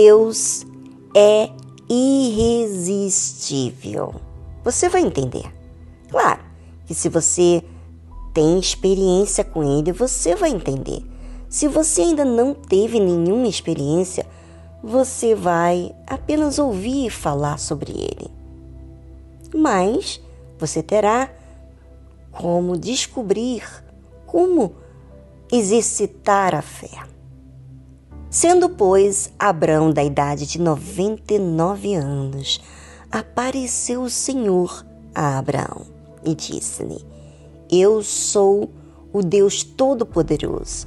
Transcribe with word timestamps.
Deus 0.00 0.64
é 1.12 1.50
irresistível. 1.90 4.14
Você 4.62 4.88
vai 4.88 5.02
entender. 5.02 5.52
Claro 6.08 6.38
que 6.86 6.94
se 6.94 7.08
você 7.08 7.64
tem 8.32 8.60
experiência 8.60 9.42
com 9.42 9.64
ele, 9.64 9.90
você 9.90 10.36
vai 10.36 10.50
entender. 10.50 11.02
Se 11.48 11.66
você 11.66 12.02
ainda 12.02 12.24
não 12.24 12.54
teve 12.54 13.00
nenhuma 13.00 13.48
experiência, 13.48 14.24
você 14.84 15.34
vai 15.34 15.92
apenas 16.06 16.60
ouvir 16.60 17.10
falar 17.10 17.58
sobre 17.58 17.90
ele. 17.90 18.30
Mas 19.52 20.20
você 20.60 20.80
terá 20.80 21.28
como 22.30 22.78
descobrir 22.78 23.64
como 24.26 24.76
exercitar 25.50 26.54
a 26.54 26.62
fé. 26.62 27.17
Sendo, 28.30 28.68
pois, 28.68 29.32
Abrão 29.38 29.90
da 29.90 30.04
idade 30.04 30.46
de 30.46 30.60
noventa 30.60 31.32
e 31.32 31.38
nove 31.38 31.94
anos, 31.94 32.60
apareceu 33.10 34.02
o 34.02 34.10
Senhor 34.10 34.84
a 35.14 35.38
Abraão 35.38 35.86
e 36.22 36.34
disse-lhe: 36.34 37.02
Eu 37.70 38.02
sou 38.02 38.68
o 39.14 39.22
Deus 39.22 39.62
Todo-Poderoso. 39.62 40.86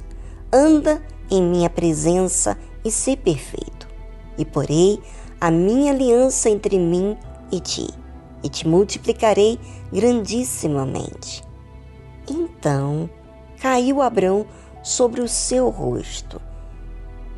Anda 0.52 1.02
em 1.28 1.42
minha 1.42 1.68
presença 1.68 2.56
e 2.84 2.92
sê 2.92 3.16
perfeito. 3.16 3.88
E 4.38 4.44
porei 4.44 5.00
a 5.40 5.50
minha 5.50 5.92
aliança 5.92 6.48
entre 6.48 6.78
mim 6.78 7.16
e 7.50 7.58
ti, 7.58 7.88
e 8.44 8.48
te 8.48 8.68
multiplicarei 8.68 9.58
grandissimamente. 9.92 11.42
Então 12.30 13.10
caiu 13.60 14.00
Abrão 14.00 14.46
sobre 14.80 15.20
o 15.20 15.28
seu 15.28 15.68
rosto 15.70 16.40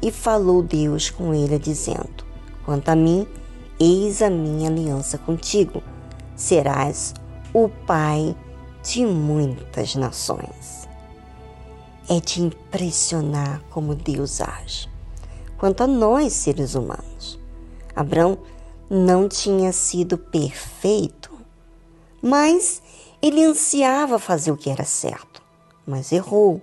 e 0.05 0.11
falou 0.13 0.63
Deus 0.63 1.09
com 1.09 1.33
ele, 1.33 1.59
dizendo: 1.59 2.27
Quanto 2.63 2.91
a 2.91 2.95
mim, 2.95 3.27
eis 3.81 4.21
a 4.21 4.29
minha 4.29 4.69
aliança 4.69 5.17
contigo. 5.17 5.83
Serás 6.37 7.15
o 7.55 7.71
pai 7.71 8.37
de 8.83 9.07
muitas 9.07 9.95
nações. 9.95 10.87
É 12.07 12.21
de 12.21 12.43
impressionar 12.43 13.63
como 13.71 13.95
Deus 13.95 14.43
age. 14.43 14.91
Quanto 15.57 15.83
a 15.83 15.87
nós, 15.87 16.35
seres 16.35 16.75
humanos, 16.75 17.39
Abraão 17.97 18.37
não 18.91 19.27
tinha 19.27 19.73
sido 19.73 20.19
perfeito, 20.19 21.33
mas 22.21 22.83
ele 23.23 23.43
ansiava 23.43 24.19
fazer 24.19 24.53
o 24.53 24.57
que 24.57 24.69
era 24.69 24.85
certo, 24.85 25.41
mas 25.87 26.13
errou. 26.13 26.61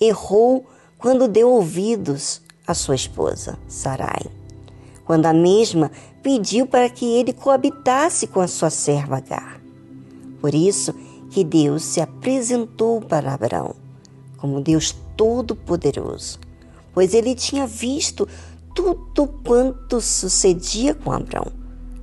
Errou 0.00 0.66
quando 0.98 1.28
deu 1.28 1.50
ouvidos 1.50 2.42
a 2.68 2.74
sua 2.74 2.94
esposa, 2.94 3.58
Sarai, 3.66 4.20
quando 5.06 5.24
a 5.24 5.32
mesma 5.32 5.90
pediu 6.22 6.66
para 6.66 6.90
que 6.90 7.06
ele 7.06 7.32
coabitasse 7.32 8.26
com 8.26 8.40
a 8.40 8.46
sua 8.46 8.68
serva 8.68 9.16
Agar. 9.16 9.58
Por 10.38 10.54
isso 10.54 10.94
que 11.30 11.42
Deus 11.42 11.82
se 11.82 11.98
apresentou 11.98 13.00
para 13.00 13.32
Abraão 13.32 13.74
como 14.36 14.60
Deus 14.60 14.94
Todo-Poderoso, 15.16 16.38
pois 16.92 17.14
ele 17.14 17.34
tinha 17.34 17.66
visto 17.66 18.28
tudo 18.74 19.26
quanto 19.42 20.00
sucedia 20.00 20.94
com 20.94 21.10
Abraão, 21.10 21.50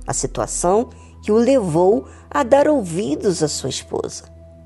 a 0.04 0.12
situação 0.12 0.90
que 1.22 1.30
o 1.30 1.36
levou 1.36 2.06
a 2.28 2.42
dar 2.42 2.68
ouvidos 2.68 3.40
à 3.42 3.48
sua 3.48 3.70
esposa. 3.70 4.24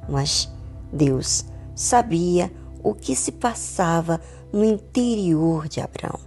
Mas 0.09 0.51
Deus 0.91 1.45
sabia 1.75 2.51
o 2.83 2.95
que 2.95 3.15
se 3.15 3.31
passava 3.31 4.21
no 4.53 4.65
interior 4.65 5.69
de 5.69 5.81
Abraão, 5.81 6.19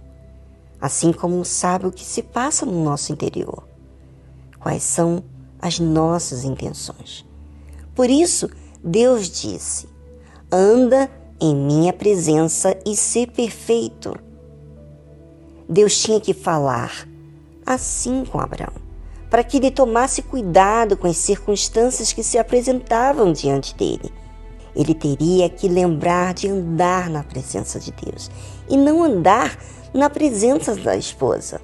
assim 0.80 1.12
como 1.12 1.44
sabe 1.44 1.86
o 1.86 1.92
que 1.92 2.04
se 2.04 2.22
passa 2.22 2.64
no 2.64 2.84
nosso 2.84 3.12
interior. 3.12 3.66
Quais 4.58 4.82
são 4.82 5.22
as 5.60 5.78
nossas 5.78 6.44
intenções? 6.44 7.24
Por 7.94 8.08
isso, 8.08 8.50
Deus 8.82 9.28
disse: 9.28 9.88
anda 10.50 11.10
em 11.40 11.54
minha 11.54 11.92
presença 11.92 12.76
e 12.86 12.96
ser 12.96 13.30
perfeito. 13.30 14.14
Deus 15.68 15.98
tinha 16.00 16.20
que 16.20 16.34
falar 16.34 17.08
assim 17.66 18.24
com 18.24 18.38
Abraão, 18.38 18.74
para 19.30 19.42
que 19.42 19.56
ele 19.56 19.70
tomasse 19.70 20.22
cuidado 20.22 20.96
com 20.96 21.06
as 21.06 21.16
circunstâncias 21.16 22.12
que 22.12 22.22
se 22.22 22.38
apresentavam 22.38 23.32
diante 23.32 23.74
dele 23.74 24.12
ele 24.74 24.94
teria 24.94 25.48
que 25.48 25.68
lembrar 25.68 26.34
de 26.34 26.48
andar 26.48 27.08
na 27.08 27.22
presença 27.22 27.78
de 27.78 27.92
Deus 27.92 28.30
e 28.68 28.76
não 28.76 29.02
andar 29.02 29.58
na 29.92 30.10
presença 30.10 30.74
da 30.74 30.96
esposa, 30.96 31.60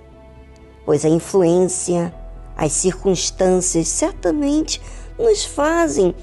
pois 0.85 1.05
a 1.05 1.09
influência, 1.09 2.15
as 2.57 2.73
circunstâncias 2.73 3.89
certamente 3.89 4.81
nos 5.19 5.45
fazem 5.45 6.15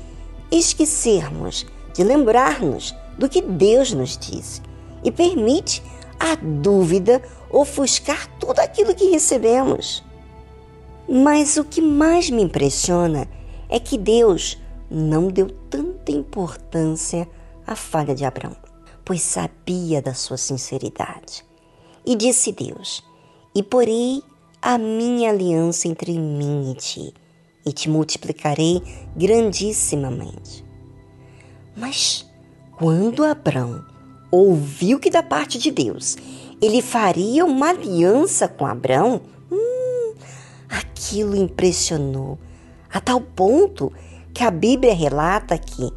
esquecermos 0.51 1.65
de 1.93 2.03
lembrar-nos 2.03 2.95
do 3.17 3.27
que 3.27 3.41
Deus 3.41 3.91
nos 3.91 4.17
disse 4.17 4.61
e 5.03 5.11
permite 5.11 5.83
a 6.19 6.35
dúvida 6.35 7.21
ofuscar 7.49 8.27
tudo 8.39 8.59
aquilo 8.59 8.95
que 8.95 9.09
recebemos. 9.09 10.03
Mas 11.07 11.57
o 11.57 11.63
que 11.63 11.81
mais 11.81 12.29
me 12.29 12.41
impressiona 12.41 13.27
é 13.69 13.79
que 13.79 13.97
Deus 13.97 14.57
não 14.89 15.27
deu 15.27 15.49
tanta 15.69 16.11
importância 16.11 17.27
à 17.65 17.75
falha 17.75 18.15
de 18.15 18.25
Abraão, 18.25 18.55
pois 19.03 19.21
sabia 19.21 20.01
da 20.01 20.13
sua 20.13 20.37
sinceridade. 20.37 21.45
E 22.05 22.15
disse 22.15 22.51
Deus: 22.51 23.03
E 23.53 23.61
porei 23.61 24.23
a 24.61 24.77
minha 24.77 25.29
aliança 25.29 25.87
entre 25.87 26.17
mim 26.17 26.71
e 26.71 26.75
ti, 26.75 27.13
e 27.65 27.71
te 27.71 27.89
multiplicarei 27.89 28.81
grandissimamente. 29.15 30.65
Mas 31.75 32.25
quando 32.77 33.23
Abraão 33.23 33.85
ouviu 34.31 34.99
que 34.99 35.09
da 35.09 35.21
parte 35.21 35.57
de 35.57 35.71
Deus 35.71 36.17
ele 36.61 36.81
faria 36.81 37.45
uma 37.45 37.69
aliança 37.69 38.47
com 38.47 38.65
Abraão, 38.65 39.21
hum, 39.51 40.13
aquilo 40.69 41.35
impressionou 41.35 42.39
a 42.91 42.99
tal 42.99 43.21
ponto 43.21 43.91
que 44.33 44.43
a 44.43 44.51
Bíblia 44.51 44.93
relata 44.93 45.57
que 45.57 45.91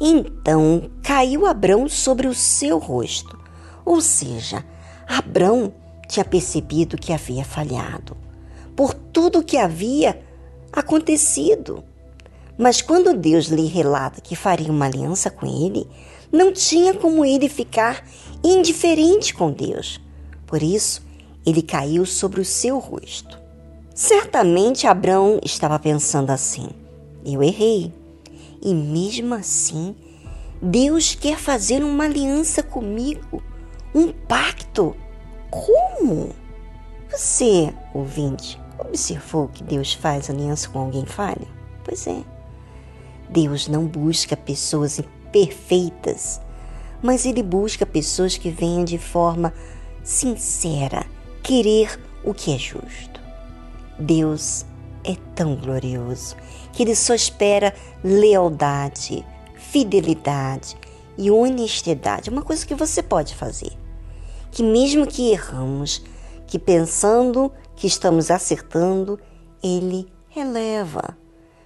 Então 0.00 0.90
caiu 1.02 1.46
Abrão 1.46 1.88
sobre 1.88 2.26
o 2.26 2.34
seu 2.34 2.78
rosto. 2.78 3.38
Ou 3.84 4.00
seja, 4.00 4.64
Abrão 5.06 5.72
tinha 6.08 6.24
percebido 6.24 6.96
que 6.96 7.12
havia 7.12 7.44
falhado 7.44 8.16
por 8.76 8.94
tudo 8.94 9.40
o 9.40 9.44
que 9.44 9.56
havia 9.56 10.20
acontecido. 10.72 11.84
Mas 12.56 12.80
quando 12.80 13.16
Deus 13.16 13.46
lhe 13.46 13.66
relata 13.66 14.20
que 14.20 14.36
faria 14.36 14.70
uma 14.70 14.86
aliança 14.86 15.30
com 15.30 15.46
ele, 15.46 15.86
não 16.32 16.52
tinha 16.52 16.94
como 16.94 17.24
ele 17.24 17.48
ficar 17.48 18.04
indiferente 18.42 19.34
com 19.34 19.50
Deus. 19.50 20.00
Por 20.46 20.62
isso, 20.62 21.02
ele 21.44 21.62
caiu 21.62 22.06
sobre 22.06 22.40
o 22.40 22.44
seu 22.44 22.78
rosto. 22.78 23.38
Certamente 23.94 24.86
Abraão 24.86 25.40
estava 25.44 25.78
pensando 25.78 26.30
assim: 26.30 26.68
eu 27.24 27.42
errei. 27.42 27.92
E 28.62 28.74
mesmo 28.74 29.34
assim, 29.34 29.94
Deus 30.60 31.14
quer 31.14 31.38
fazer 31.38 31.82
uma 31.82 32.04
aliança 32.04 32.62
comigo, 32.62 33.42
um 33.94 34.12
pacto. 34.12 34.94
Como? 35.50 36.30
Você, 37.10 37.74
ouvinte, 37.94 38.60
observou 38.78 39.48
que 39.48 39.64
Deus 39.64 39.92
faz 39.94 40.30
aliança 40.30 40.68
com 40.68 40.78
alguém 40.78 41.06
falho? 41.06 41.48
Pois 41.84 42.06
é. 42.06 42.22
Deus 43.28 43.68
não 43.68 43.86
busca 43.86 44.36
pessoas 44.36 45.00
perfeitas, 45.32 46.40
mas 47.02 47.24
Ele 47.24 47.42
busca 47.42 47.86
pessoas 47.86 48.36
que 48.36 48.50
venham 48.50 48.84
de 48.84 48.98
forma 48.98 49.52
sincera 50.02 51.06
querer 51.42 51.98
o 52.24 52.34
que 52.34 52.54
é 52.54 52.58
justo. 52.58 53.20
Deus 53.98 54.64
é 55.04 55.16
tão 55.34 55.56
glorioso 55.56 56.36
que 56.72 56.82
Ele 56.82 56.94
só 56.94 57.14
espera 57.14 57.74
lealdade, 58.02 59.24
fidelidade 59.56 60.76
e 61.16 61.30
honestidade. 61.30 62.30
Uma 62.30 62.42
coisa 62.42 62.66
que 62.66 62.74
você 62.74 63.02
pode 63.02 63.34
fazer. 63.34 63.72
Que 64.50 64.62
mesmo 64.62 65.06
que 65.06 65.30
erramos, 65.30 66.02
que 66.46 66.58
pensando 66.58 67.52
que 67.76 67.86
estamos 67.86 68.30
acertando, 68.30 69.18
Ele 69.62 70.06
releva. 70.28 71.16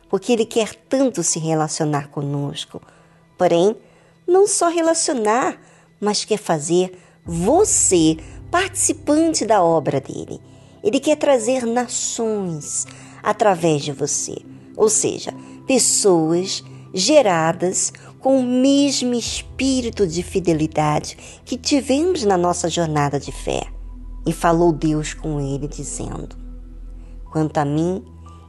Porque 0.08 0.32
Ele 0.32 0.44
quer 0.44 0.74
tanto 0.74 1.22
se 1.22 1.38
relacionar 1.38 2.08
conosco. 2.08 2.80
Porém, 3.38 3.76
não 4.26 4.46
só 4.46 4.68
relacionar, 4.68 5.60
mas 6.00 6.24
quer 6.24 6.38
fazer 6.38 6.98
você 7.24 8.16
participante 8.50 9.44
da 9.44 9.62
obra 9.62 10.00
dele. 10.00 10.40
Ele 10.82 11.00
quer 11.00 11.16
trazer 11.16 11.64
nações 11.64 12.86
através 13.24 13.82
de 13.82 13.90
você, 13.90 14.36
ou 14.76 14.90
seja, 14.90 15.32
pessoas 15.66 16.62
geradas 16.92 17.92
com 18.20 18.38
o 18.38 18.42
mesmo 18.42 19.14
espírito 19.14 20.06
de 20.06 20.22
fidelidade 20.22 21.16
que 21.44 21.56
tivemos 21.56 22.22
na 22.24 22.36
nossa 22.36 22.68
jornada 22.68 23.18
de 23.18 23.32
fé. 23.32 23.62
E 24.26 24.32
falou 24.32 24.72
Deus 24.72 25.12
com 25.12 25.40
ele, 25.40 25.66
dizendo: 25.66 26.36
Quanto 27.30 27.58
a 27.58 27.64
mim, 27.64 28.04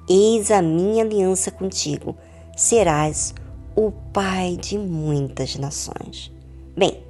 eis 0.10 0.52
a 0.52 0.62
minha 0.62 1.04
aliança 1.04 1.52
contigo, 1.52 2.16
serás 2.56 3.34
o 3.76 3.92
pai 3.92 4.58
de 4.58 4.78
muitas 4.78 5.56
nações. 5.58 6.32
Bem, 6.78 7.04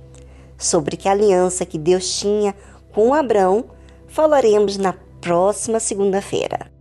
sobre 0.58 0.98
que 0.98 1.08
aliança 1.08 1.66
que 1.66 1.78
Deus 1.78 2.20
tinha 2.20 2.56
com 2.92 3.14
Abraão, 3.14 3.66
falaremos 4.08 4.78
na 4.78 4.94
próxima 5.22 5.80
segunda-feira. 5.80 6.75